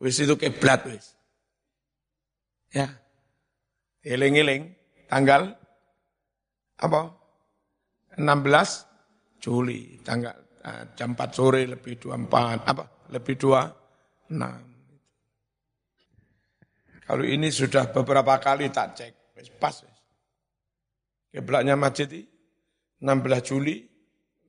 [0.00, 1.12] Wis itu kiblat wis.
[2.72, 2.88] Ya.
[4.04, 4.72] Iling-iling,
[5.08, 5.52] tanggal
[6.80, 7.00] apa?
[8.16, 12.84] 16 Juli, tanggal Nah, jam 4 sore lebih 24, apa?
[13.12, 14.32] Lebih 26.
[17.04, 19.12] Kalau ini sudah beberapa kali tak cek,
[19.60, 19.84] pas.
[21.28, 23.84] Kiblatnya masjid 16 Juli,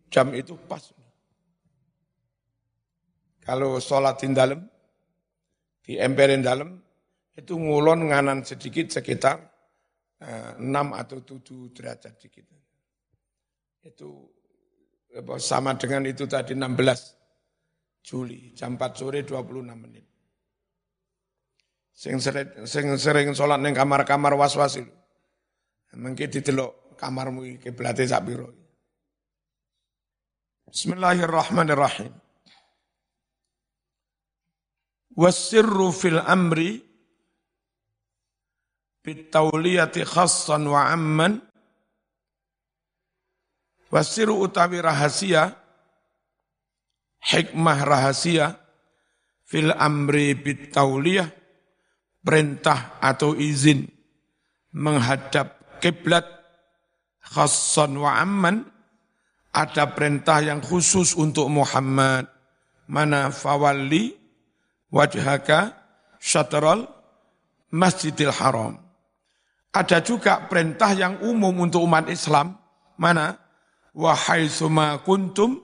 [0.10, 0.82] jam itu pas.
[3.46, 4.60] Kalau sholat di dalam,
[5.86, 6.82] di emperin dalam,
[7.38, 9.38] itu ngulon nganan sedikit sekitar
[10.24, 12.46] eh, 6 atau 7 derajat sedikit.
[13.86, 14.34] Itu
[15.38, 17.15] sama dengan itu tadi 16
[18.06, 20.06] Juli, jam 4 sore 26 menit.
[21.96, 24.94] Sing sering, sing sering sholat neng kamar-kamar was-was itu.
[25.96, 28.64] Mungkin ditelok kamarmu kiblate sak piro.
[30.65, 32.10] Bismillahirrahmanirrahim.
[35.15, 36.82] Wasirru fil amri
[39.06, 41.39] bitawliyati khassan wa amman
[43.93, 45.56] Wasiru utawi rahasia
[47.21, 48.60] hikmah rahasia
[49.47, 51.32] fil amri bitawliyah
[52.25, 53.88] perintah atau izin
[54.75, 56.28] menghadap kiblat
[57.23, 58.75] khassan wa amman
[59.56, 62.28] ada perintah yang khusus untuk Muhammad
[62.91, 64.12] mana fawalli
[64.91, 65.72] wajhaka
[66.20, 66.91] syatral
[67.72, 68.76] masjidil haram.
[69.72, 72.60] Ada juga perintah yang umum untuk umat Islam.
[73.00, 73.39] Mana?
[73.96, 75.63] Wahai suma kuntum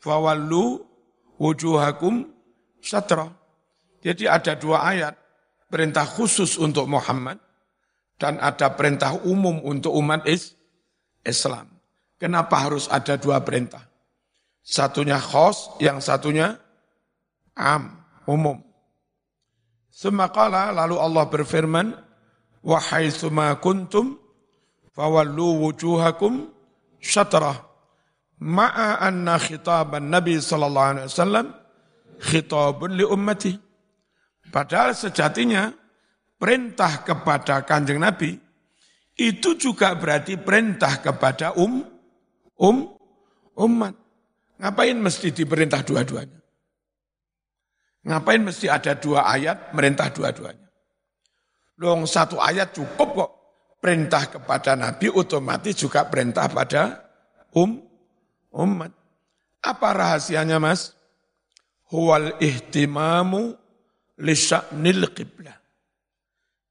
[0.00, 0.84] fawallu
[1.40, 2.28] wujuhakum
[2.80, 3.32] syatra.
[4.04, 5.16] Jadi ada dua ayat.
[5.66, 7.42] Perintah khusus untuk Muhammad
[8.22, 10.22] dan ada perintah umum untuk umat
[11.26, 11.75] Islam.
[12.16, 13.84] Kenapa harus ada dua perintah?
[14.64, 16.56] Satunya khos, yang satunya
[17.54, 18.58] am umum.
[19.92, 21.86] Semakala lalu Allah berfirman,
[22.66, 24.18] Wahai suma kuntum,
[24.90, 26.50] fawallu wujuhakum
[26.98, 27.62] syatrah.
[28.36, 31.46] Ma'a anna khitaban Nabi sallallahu alaihi wasallam
[32.20, 33.54] khitabun li ummati.
[34.52, 35.72] Padahal sejatinya
[36.36, 38.36] perintah kepada kanjeng Nabi
[39.16, 41.95] itu juga berarti perintah kepada um
[42.60, 42.96] um
[43.56, 43.94] umat.
[44.56, 46.40] Ngapain mesti diperintah dua-duanya?
[48.06, 50.66] Ngapain mesti ada dua ayat merintah dua-duanya?
[51.82, 53.30] Long satu ayat cukup kok.
[53.76, 57.06] Perintah kepada Nabi otomatis juga perintah pada
[57.54, 57.76] um
[58.56, 58.90] umat.
[59.62, 60.96] Apa rahasianya mas?
[61.92, 63.54] Huwal ihtimamu
[64.18, 65.54] lisya'nil qiblah.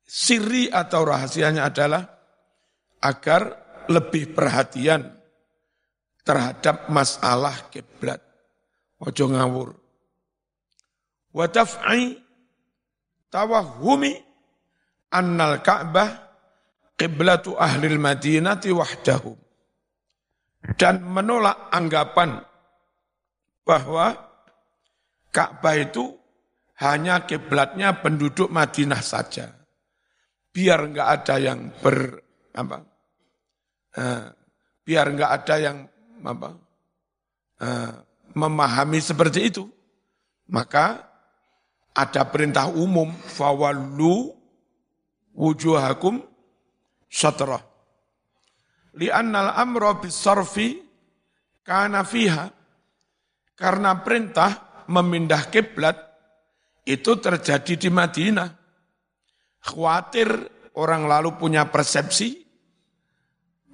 [0.03, 2.03] Siri atau rahasianya adalah
[2.99, 3.41] agar
[3.87, 5.05] lebih perhatian
[6.25, 8.19] terhadap masalah kiblat.
[8.99, 9.85] Ojo ngawur
[11.35, 12.15] wa taf'i
[13.27, 14.15] tawahumi
[15.11, 16.09] annal Ka'bah
[16.95, 19.35] qiblatu ahli Madinati wahdahum
[20.79, 22.39] dan menolak anggapan
[23.67, 24.15] bahwa
[25.35, 26.15] Ka'bah itu
[26.79, 29.51] hanya kiblatnya penduduk Madinah saja.
[30.55, 32.15] Biar enggak ada yang ber
[32.55, 32.79] apa?
[33.95, 34.31] Uh,
[34.87, 35.77] biar enggak ada yang
[36.23, 36.55] apa?
[37.59, 37.91] Uh,
[38.35, 39.63] memahami seperti itu.
[40.51, 41.01] Maka
[41.95, 44.35] ada perintah umum fawallu
[45.33, 46.21] wujuhakum
[47.09, 47.63] syatrah.
[48.95, 50.79] Li'annal amra bisarfi
[51.65, 52.51] kana fiha.
[53.55, 55.95] Karena perintah memindah kiblat
[56.85, 58.51] itu terjadi di Madinah.
[59.65, 60.29] Khawatir
[60.77, 62.44] orang lalu punya persepsi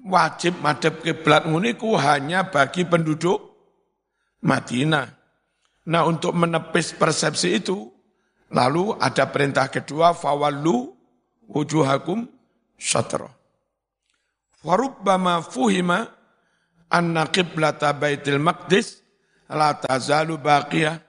[0.06, 3.40] wajib madhab kiblat muniku hanya bagi penduduk
[4.42, 5.08] Madinah.
[5.88, 7.92] Nah untuk menepis persepsi itu,
[8.52, 10.92] Lalu ada perintah kedua, fawallu
[11.48, 12.28] wujuhakum
[12.76, 13.32] syatra.
[14.62, 16.12] Warubbama fuhima
[16.92, 19.00] anna qiblata baitil maqdis
[19.48, 21.00] la tazalu baqiyah.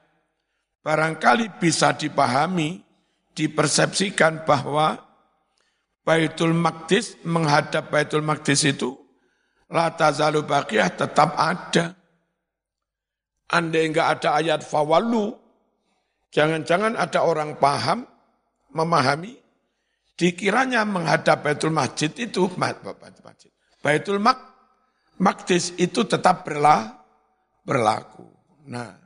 [0.83, 2.83] Barangkali bisa dipahami,
[3.35, 4.99] dipersepsikan bahwa
[6.03, 8.99] Baitul Maqdis menghadap Baitul Maqdis itu
[9.71, 11.95] la tazalu baqiyah tetap ada.
[13.53, 15.43] Andai enggak ada ayat fawallu
[16.33, 18.09] Jangan-jangan ada orang paham,
[18.73, 19.37] memahami,
[20.17, 22.49] dikiranya menghadap Baitul Masjid itu,
[23.85, 24.39] Baitul Mak,
[25.21, 27.05] Makdis itu tetap berlah,
[27.69, 28.25] berlaku.
[28.65, 28.97] Nah,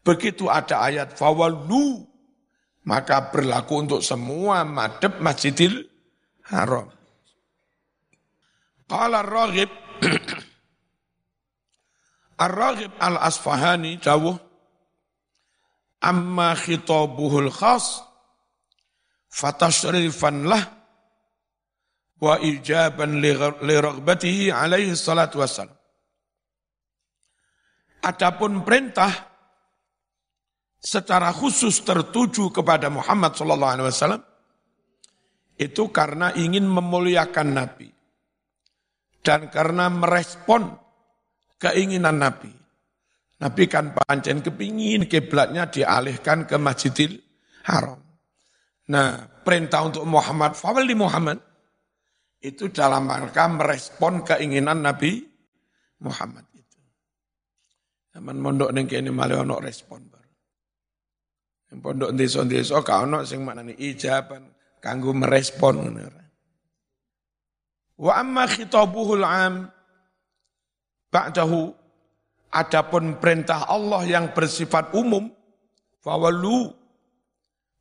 [0.00, 2.08] begitu ada ayat fawallu,
[2.88, 5.84] maka berlaku untuk semua madhab Masjidil
[6.52, 6.92] Haram.
[8.84, 9.70] Qala Ar-Raghib
[12.44, 14.36] Ar-Raghib Al-Asfahani jauh
[16.04, 18.04] amma khitabuhul khas
[19.32, 20.60] fatashrifan lah
[22.20, 25.72] wa ijaban li raghbatihi alaihi salatu wassalam.
[28.04, 29.32] Adapun perintah
[30.76, 34.33] secara khusus tertuju kepada Muhammad sallallahu alaihi wasallam
[35.54, 37.88] itu karena ingin memuliakan Nabi
[39.24, 40.76] dan karena merespon
[41.56, 42.52] keinginan Nabi.
[43.40, 47.18] Nabi kan pancen kepingin kiblatnya dialihkan ke Masjidil
[47.66, 47.98] Haram.
[48.84, 51.40] Nah, perintah untuk Muhammad, fawali Muhammad,
[52.44, 55.24] itu dalam rangka merespon keinginan Nabi
[56.04, 56.80] Muhammad itu.
[58.12, 60.32] Zaman mondok ning kene malah ono respon baru.
[61.72, 64.53] Yang pondok desa-desa ka ono sing maknane ijaban
[64.84, 65.96] kanggo merespon.
[67.96, 69.72] Wa amma khitabuhul am
[71.08, 71.72] ba'dahu
[72.52, 75.32] adapun perintah Allah yang bersifat umum
[76.04, 76.68] fawallu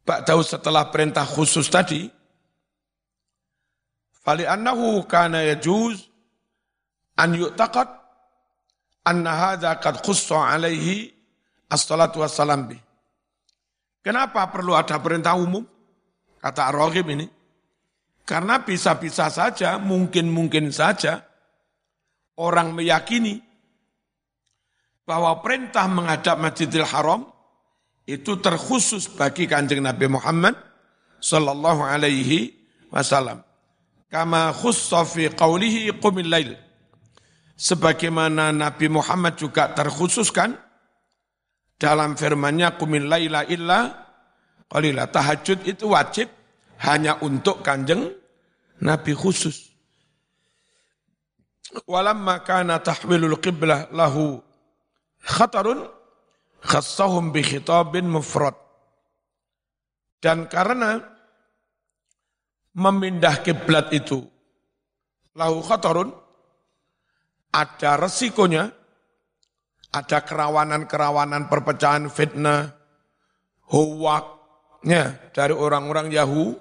[0.08, 2.08] ba'dahu setelah perintah khusus tadi
[4.24, 6.08] fali annahu kana yajuz
[7.20, 7.89] an yu'taqad
[9.04, 11.12] anna hadza qad khussa alaihi
[11.68, 12.78] as-salatu wassalam bi.
[14.06, 15.72] Kenapa perlu ada perintah umum?
[16.43, 17.23] Kata Ar-Raghib ini.
[18.27, 21.23] Karena bisa-bisa saja, mungkin-mungkin saja
[22.36, 23.39] orang meyakini
[25.08, 27.27] bahwa perintah menghadap Masjidil Haram
[28.03, 30.56] itu terkhusus bagi kanjeng Nabi Muhammad
[31.23, 32.51] sallallahu alaihi
[32.91, 33.43] wasallam.
[34.12, 36.51] Kama khussa fi qawlihi qumil lail.
[37.56, 40.60] Sebagaimana Nabi Muhammad juga terkhususkan
[41.79, 44.03] dalam firman-Nya qumil laila illa
[44.69, 45.10] qalila.
[45.10, 46.28] Tahajud itu wajib
[46.84, 48.12] hanya untuk kanjeng
[48.84, 49.71] Nabi khusus.
[51.89, 54.43] Walamma kana tahwilul qiblah lahu
[55.23, 55.88] khatarun
[56.62, 58.54] khassahum bi khitabin mufrad.
[60.19, 61.02] Dan karena
[62.73, 64.23] memindah kiblat itu
[65.34, 66.13] lahu khatarun
[67.54, 68.73] ada resikonya
[69.93, 72.73] ada kerawanan-kerawanan perpecahan fitnah,
[74.84, 76.60] huwaknya dari orang-orang Yahudi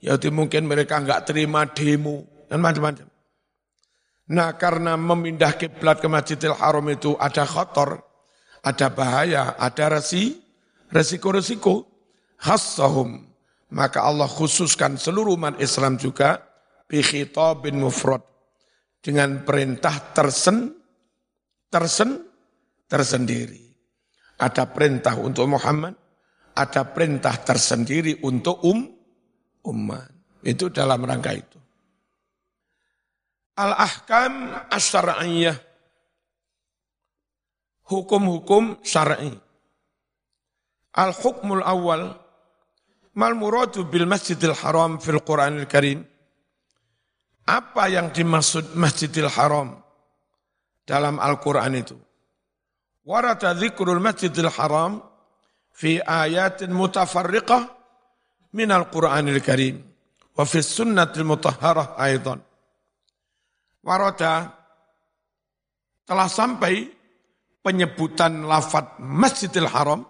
[0.00, 3.04] Yaitu mungkin mereka nggak terima demo dan macam-macam.
[4.32, 8.00] Nah karena memindah kiblat ke Masjidil Haram itu ada kotor,
[8.64, 10.40] ada bahaya, ada resi,
[10.88, 11.84] resiko-resiko.
[12.40, 13.28] Khassahum.
[13.76, 16.48] Maka Allah khususkan seluruh umat Islam juga
[16.88, 17.04] bi
[17.60, 18.24] bin mufrad
[19.04, 20.80] dengan perintah tersen
[21.68, 22.24] tersen
[22.88, 23.68] tersendiri.
[24.40, 25.99] Ada perintah untuk Muhammad,
[26.60, 28.84] ada perintah tersendiri untuk um
[29.64, 30.12] umat.
[30.44, 31.58] Itu dalam rangka itu.
[33.56, 35.56] Al-ahkam asyara'iyah.
[37.88, 39.32] Hukum-hukum syar'i.
[40.96, 42.16] Al-hukmul awal.
[43.16, 46.06] Mal muradu bil masjidil haram fil Qur'anil karim.
[47.44, 49.76] Apa yang dimaksud masjidil haram
[50.86, 51.98] dalam Al-Quran itu?
[53.02, 55.09] Warata dzikrul masjidil haram
[55.80, 57.64] fi ayatin mutafarriqah
[58.52, 59.80] min al-Qur'anil Karim
[60.36, 62.44] wa fi sunnatil mutahharah aidan.
[63.80, 64.52] Waroda
[66.04, 66.84] telah sampai
[67.64, 70.04] penyebutan lafat Masjidil Haram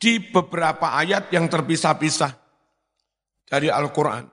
[0.00, 2.32] di beberapa ayat yang terpisah-pisah
[3.44, 4.24] dari Al-Quran.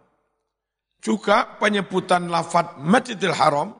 [1.03, 3.75] Juga penyebutan lafat Masjidil Haram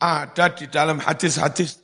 [0.00, 1.83] ada di dalam hadis-hadis.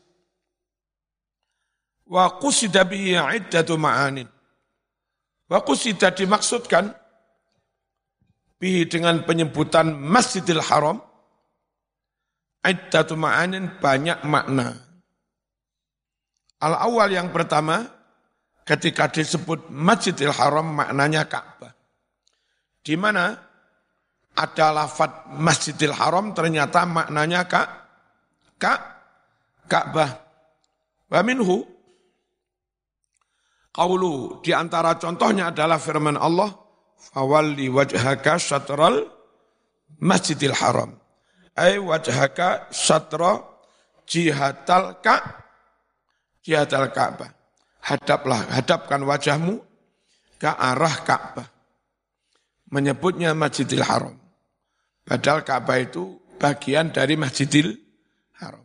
[2.11, 4.27] Wa qusida bihi iddatu ma'anin
[5.47, 6.91] Wa qusida dimaksudkan
[8.59, 10.99] bihi dengan penyebutan Masjidil Haram
[12.61, 14.77] iddatu ma'anin banyak makna.
[16.61, 17.89] Al awal yang pertama
[18.69, 21.73] ketika disebut Masjidil Haram maknanya Ka'bah.
[22.85, 23.33] Di mana
[24.37, 27.69] ada lafat Masjidil Haram ternyata maknanya Kak
[28.61, 28.81] Kak
[29.67, 30.11] Ka'bah.
[31.09, 31.80] Wa minhu
[33.81, 36.53] Qaulu di antara contohnya adalah firman Allah,
[37.01, 39.09] "Fawalli wajhaka syatral
[40.05, 41.01] Masjidil Haram."
[41.57, 43.41] Ai wajhaka syatra
[44.05, 45.17] jihatal ka
[46.45, 47.33] jihatal Ka'bah.
[47.81, 49.65] Hadaplah, hadapkan wajahmu
[50.37, 51.49] ke arah Ka'bah.
[52.69, 54.13] Menyebutnya Masjidil Haram.
[55.09, 57.81] Padahal Ka'bah itu bagian dari Masjidil
[58.45, 58.61] Haram.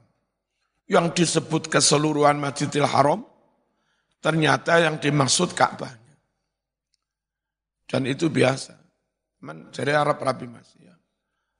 [0.91, 3.23] Yang disebut keseluruhan Masjidil Haram
[4.25, 5.93] Ternyata yang dimaksud Ka'bah.
[7.85, 8.73] Dan itu biasa.
[9.45, 10.73] Man, dari Arab rapi mas.
[10.81, 10.97] Ya.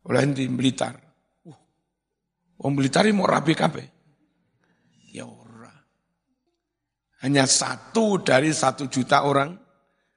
[0.09, 0.97] Oleh di Blitar.
[1.45, 1.53] Uh,
[2.57, 3.85] Wong Blitar mau rapi kape.
[5.13, 5.69] Ya ora.
[7.21, 9.53] Hanya satu dari satu juta orang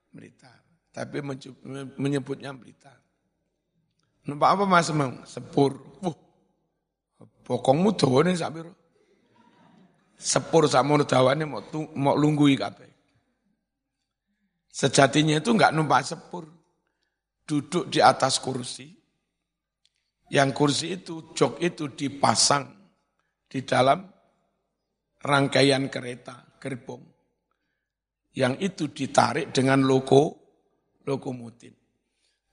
[0.09, 0.65] Blitar.
[0.89, 1.21] Tapi
[2.01, 2.97] menyebutnya Blitar.
[4.25, 4.89] Nampak apa mas
[5.29, 6.01] Sepur.
[6.01, 6.17] Uh,
[7.93, 8.73] tuh nih sabiro.
[10.19, 11.63] Sepur sama dawane mau,
[11.95, 12.91] mau lunggui kabeh.
[14.67, 16.43] Sejatinya itu enggak numpak sepur.
[17.47, 18.99] Duduk di atas kursi.
[20.29, 22.69] Yang kursi itu, jok itu dipasang
[23.49, 24.05] di dalam
[25.25, 27.01] rangkaian kereta, gerbong.
[28.37, 30.37] Yang itu ditarik dengan logo,
[31.09, 31.73] lokomotif.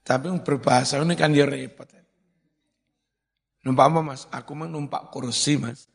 [0.05, 1.89] Tapi berbahasa ini kan ya repot.
[3.66, 4.22] Numpak apa mas?
[4.30, 5.89] Aku mah numpak kursi mas.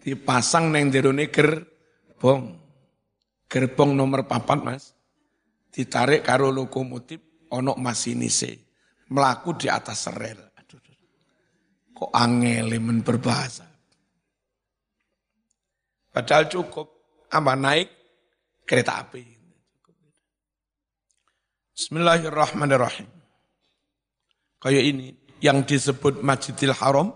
[0.00, 2.56] Dipasang neng jerone gerbong.
[3.44, 4.84] Gerbong nomor papat mas.
[5.70, 8.64] Ditarik karo lokomotif onok masinise.
[9.12, 10.40] Melaku di atas rel.
[10.56, 10.80] Aduh,
[11.92, 13.66] kok angel men berbahasa.
[16.10, 16.86] Padahal cukup
[17.30, 17.88] apa naik
[18.66, 19.22] kereta api.
[21.74, 23.08] Bismillahirrahmanirrahim.
[24.60, 25.08] Kayak ini
[25.40, 27.08] yang disebut Masjidil Haram,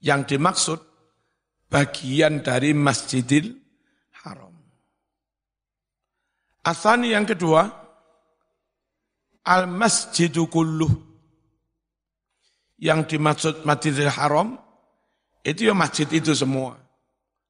[0.00, 0.80] yang dimaksud
[1.74, 3.50] bagian dari Masjidil
[4.22, 4.54] Haram.
[6.62, 7.66] Asani yang kedua,
[9.42, 10.94] Al-Masjidu Kulluh.
[12.78, 14.54] Yang dimaksud Masjidil Haram,
[15.42, 16.78] itu ya masjid itu semua.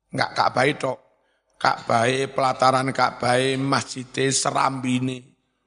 [0.09, 0.93] Enggak Ka'bah itu.
[1.61, 5.21] Ka'bah, pelataran Ka'bah, masjid, serambini.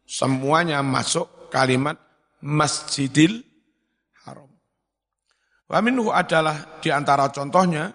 [0.08, 2.00] Semuanya masuk kalimat
[2.42, 3.48] Masjidil
[5.68, 7.92] Wa minhu adalah di antara contohnya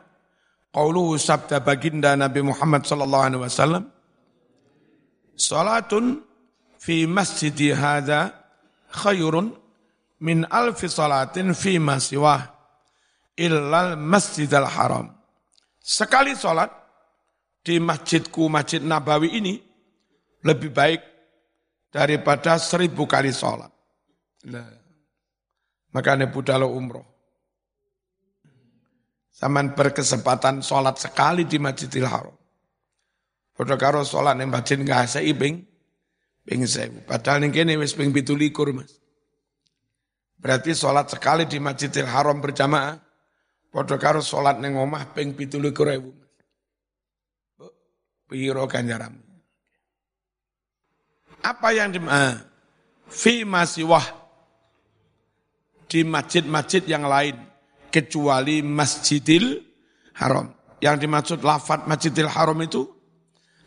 [0.73, 3.85] qauluhu sabda baginda Nabi Muhammad sallallahu alaihi wasallam
[5.33, 6.21] Salatun
[6.79, 8.31] fi masjidi hadza
[8.93, 9.53] khairun
[10.21, 11.97] min alfi salatin fi ma
[13.37, 15.09] illal masjidal haram.
[15.81, 16.71] Sekali salat
[17.65, 19.55] di masjidku Masjid Nabawi ini
[20.47, 21.01] lebih baik
[21.91, 23.71] daripada seribu kali salat.
[24.47, 24.69] Nah,
[25.95, 27.12] makanya budalo umroh.
[29.33, 32.37] Zaman berkesempatan sholat sekali di Masjidil Haram.
[33.57, 35.65] Padha karo sholat ning masjid ngasai ping
[36.45, 37.01] ping sewu.
[37.09, 38.93] Padahal ning kene wis ping 17 Mas.
[40.37, 42.99] Berarti sholat sekali di Masjidil Haram berjamaah
[43.73, 46.13] padha karo sholat ning omah ping 17 ewu.
[48.29, 49.13] Piro ganjaran.
[51.43, 52.39] Apa yang di ah,
[53.11, 54.07] fi masiwah
[55.91, 57.52] di masjid-masjid yang lain
[57.93, 59.61] kecuali Masjidil
[60.17, 60.49] Haram.
[60.81, 62.89] Yang dimaksud lafat Masjidil Haram itu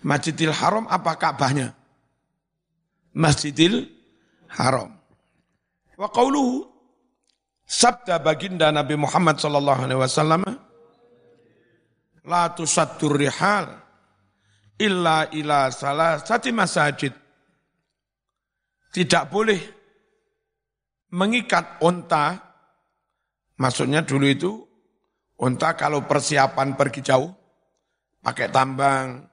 [0.02, 1.72] Masjidil Haram apa Ka'bahnya?
[3.16, 3.88] Masjidil
[4.52, 4.92] Haram.
[5.96, 6.68] Wa qauluhu
[7.64, 10.44] sabda baginda Nabi Muhammad sallallahu alaihi wasallam
[12.28, 13.72] la tusaddur rihal
[14.78, 17.14] illa ila salasati masajid.
[18.92, 19.60] Tidak boleh
[21.16, 22.45] mengikat onta
[23.56, 24.52] Maksudnya dulu itu
[25.40, 27.32] unta kalau persiapan pergi jauh,
[28.20, 29.24] pakai tambang,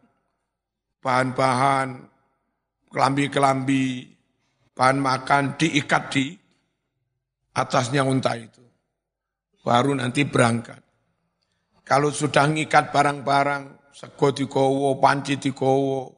[1.03, 2.07] bahan-bahan,
[2.87, 4.15] kelambi-kelambi,
[4.79, 6.27] bahan makan diikat di
[7.57, 8.63] atasnya unta itu.
[9.63, 10.79] Baru nanti berangkat.
[11.83, 16.15] Kalau sudah ngikat barang-barang, sego digowo, panci digowo,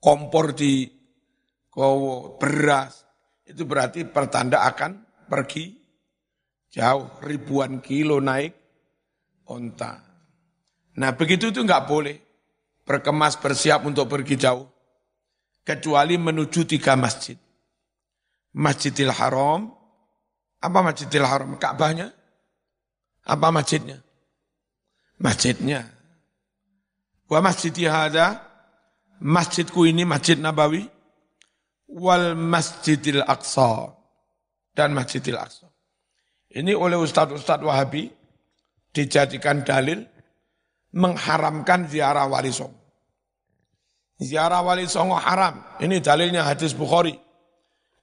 [0.00, 0.88] kompor di
[1.68, 3.04] gowo, beras,
[3.44, 5.81] itu berarti pertanda akan pergi
[6.72, 8.56] Jauh, ribuan kilo naik
[9.44, 10.00] onta.
[10.96, 12.16] Nah begitu itu nggak boleh.
[12.82, 14.66] Berkemas bersiap untuk pergi jauh.
[15.62, 17.36] Kecuali menuju tiga masjid.
[18.56, 19.70] Masjidil Haram.
[20.58, 21.54] Apa Masjidil Haram?
[21.60, 22.10] Ka'bahnya?
[23.22, 24.02] Apa masjidnya?
[25.22, 25.86] Masjidnya.
[27.32, 28.44] Wa masjidi hada,
[29.16, 30.84] masjidku ini Masjid Nabawi,
[31.88, 33.96] wal Masjidil Aqsa,
[34.76, 35.71] dan Masjidil Aqsa.
[36.52, 38.12] Ini oleh Ustadz-Ustadz Wahabi
[38.92, 40.04] dijadikan dalil
[40.92, 42.76] mengharamkan ziarah wali songo.
[44.20, 45.64] Ziarah wali songo haram.
[45.80, 47.16] Ini dalilnya hadis Bukhari.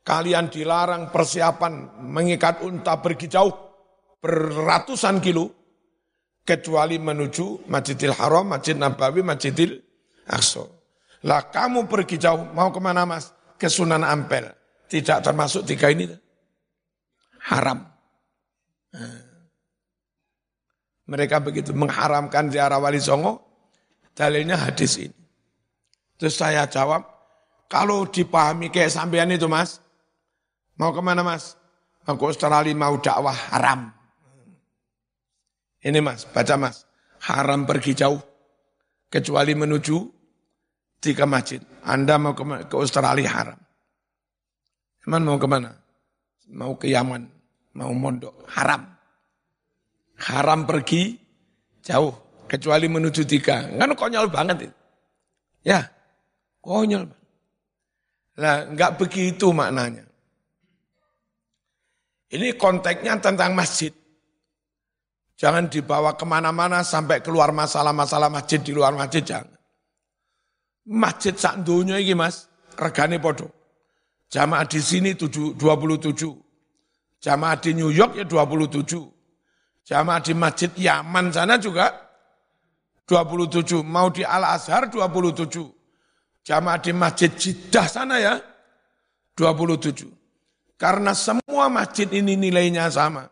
[0.02, 3.54] Kalian dilarang persiapan mengikat unta pergi jauh
[4.18, 5.54] beratusan kilo
[6.41, 9.78] kecuali menuju Masjidil Haram, Masjid Nabawi, Masjidil
[10.26, 10.66] Aqsa.
[11.30, 13.30] Lah kamu pergi jauh mau ke mana mas?
[13.60, 14.50] Ke Sunan Ampel.
[14.89, 16.10] Tidak termasuk tiga ini.
[17.54, 17.99] Haram.
[21.10, 23.42] Mereka begitu mengharamkan ziarah wali songo,
[24.14, 25.18] dalilnya hadis ini.
[26.22, 27.02] Terus saya jawab,
[27.66, 29.82] kalau dipahami kayak sampean itu mas,
[30.78, 31.58] mau ke mana mas?
[32.06, 33.90] Mau ke Australia mau dakwah haram.
[35.82, 36.86] Ini mas, baca mas,
[37.26, 38.22] haram pergi jauh,
[39.10, 39.98] kecuali menuju
[41.02, 41.64] tiga masjid.
[41.88, 43.60] Anda mau ke, ke Australia haram.
[45.08, 45.74] Emang mau ke mana?
[46.54, 47.39] Mau ke Yaman
[47.80, 48.84] mau mondok haram.
[50.20, 51.16] Haram pergi
[51.80, 52.12] jauh
[52.52, 53.72] kecuali menuju tiga.
[53.72, 54.76] Kan konyol banget itu.
[55.64, 55.88] Ya,
[56.60, 57.08] konyol.
[58.36, 60.04] Lah, enggak begitu maknanya.
[62.30, 63.96] Ini konteksnya tentang masjid.
[65.40, 69.56] Jangan dibawa ke mana-mana sampai keluar masalah-masalah masjid di luar masjid, jangan.
[70.84, 73.48] Masjid sak dunia ini mas, regane podo.
[74.28, 75.56] Jamaah di sini 27.
[77.20, 78.88] Jamaah di New York ya 27.
[79.84, 81.91] Jamaah di Masjid Yaman sana juga
[83.03, 83.84] 27.
[83.84, 86.45] Mau di Al-Azhar 27.
[86.47, 88.39] Jamaah di Masjid Jeddah sana ya
[89.36, 90.07] 27.
[90.80, 93.28] Karena semua masjid ini nilainya sama.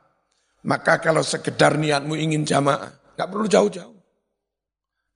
[0.67, 3.95] Maka kalau sekedar niatmu ingin jamaah, nggak perlu jauh-jauh.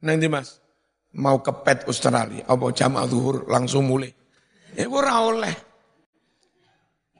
[0.07, 0.63] Nanti mas,
[1.11, 4.15] mau ke pet Australia, apa jamaah zuhur langsung mulai.
[4.80, 5.70] Ya oleh.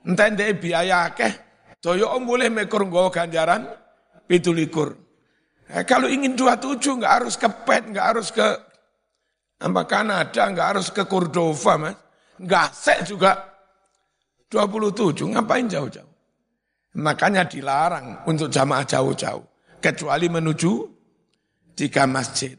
[0.02, 1.34] Entah ndek biaya akeh,
[1.78, 3.70] daya om boleh mekur nggawa ganjaran
[4.26, 4.98] pitulikur.
[5.72, 8.48] Eh, kalau ingin dua tujuh nggak harus ke pet, nggak harus ke
[9.62, 11.96] apa Kanada, nggak harus ke Cordova, mas.
[12.42, 13.38] Nggak sek juga
[14.50, 16.12] 27, ngapain jauh-jauh?
[16.98, 19.46] Makanya dilarang untuk jamaah jauh-jauh.
[19.80, 20.72] Kecuali menuju
[21.78, 22.58] tiga masjid.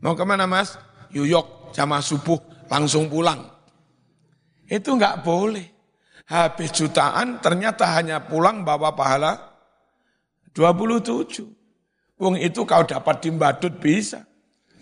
[0.00, 0.74] Mau ke mana mas?
[1.12, 3.44] Yuyok jamaah subuh langsung pulang.
[4.66, 5.79] Itu nggak boleh.
[6.30, 9.50] Habis jutaan ternyata hanya pulang bawa pahala
[10.54, 11.42] 27.
[12.20, 14.22] Wong itu kau dapat di Mbadut bisa.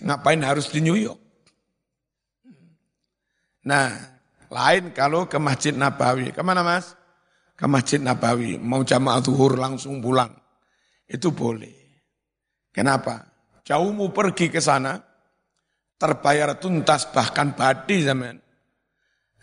[0.05, 1.19] Ngapain harus di New York?
[3.65, 3.89] Nah,
[4.53, 6.37] lain kalau ke Masjid Nabawi.
[6.37, 6.93] Ke mana mas?
[7.57, 8.61] Ke Masjid Nabawi.
[8.61, 10.33] Mau jamaah zuhur langsung pulang.
[11.09, 12.05] Itu boleh.
[12.73, 13.25] Kenapa?
[13.65, 14.97] Jauhmu pergi ke sana,
[16.01, 18.37] terbayar tuntas bahkan badi zaman.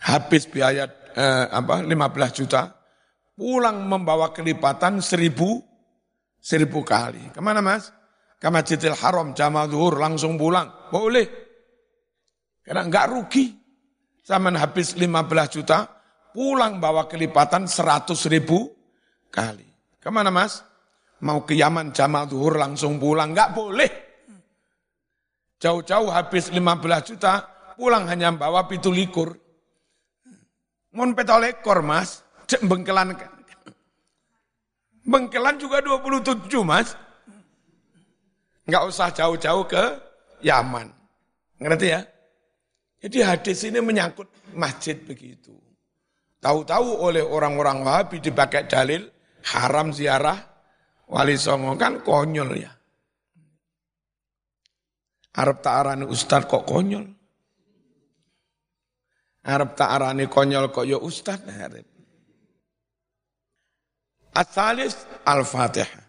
[0.02, 2.76] Habis biaya eh, apa 15 juta,
[3.32, 5.64] pulang membawa kelipatan seribu,
[6.36, 7.32] seribu kali.
[7.32, 7.88] Ke mana mas?
[8.36, 10.92] Ke Masjidil Haram, jamaah zuhur, langsung pulang.
[10.92, 11.26] Boleh.
[12.60, 13.56] Karena enggak rugi.
[14.26, 15.86] Zaman habis 15 juta,
[16.34, 18.68] pulang bawa kelipatan 100 ribu
[19.30, 19.64] kali.
[20.02, 20.60] Ke mana mas?
[21.24, 23.32] Mau ke Yaman, jamaah zuhur, langsung pulang.
[23.32, 23.90] Enggak boleh.
[25.56, 27.40] Jauh-jauh habis 15 juta,
[27.78, 29.45] pulang hanya bawa pitu likur.
[30.96, 33.12] Mon petolekor mas, cek bengkelan.
[35.04, 36.96] Bengkelan juga 27 mas.
[38.64, 39.84] Enggak usah jauh-jauh ke
[40.40, 40.88] Yaman.
[41.60, 42.00] Ngerti ya?
[43.04, 44.26] Jadi hadis ini menyangkut
[44.56, 45.52] masjid begitu.
[46.40, 49.04] Tahu-tahu oleh orang-orang Wahabi dipakai dalil
[49.52, 50.36] haram ziarah
[51.06, 52.72] wali songo kan konyol ya.
[55.36, 57.15] Arab tak arani ustad kok konyol.
[59.46, 61.38] Arab tak arani konyol kok ya ustad.
[64.34, 66.05] Asalis al-fatihah.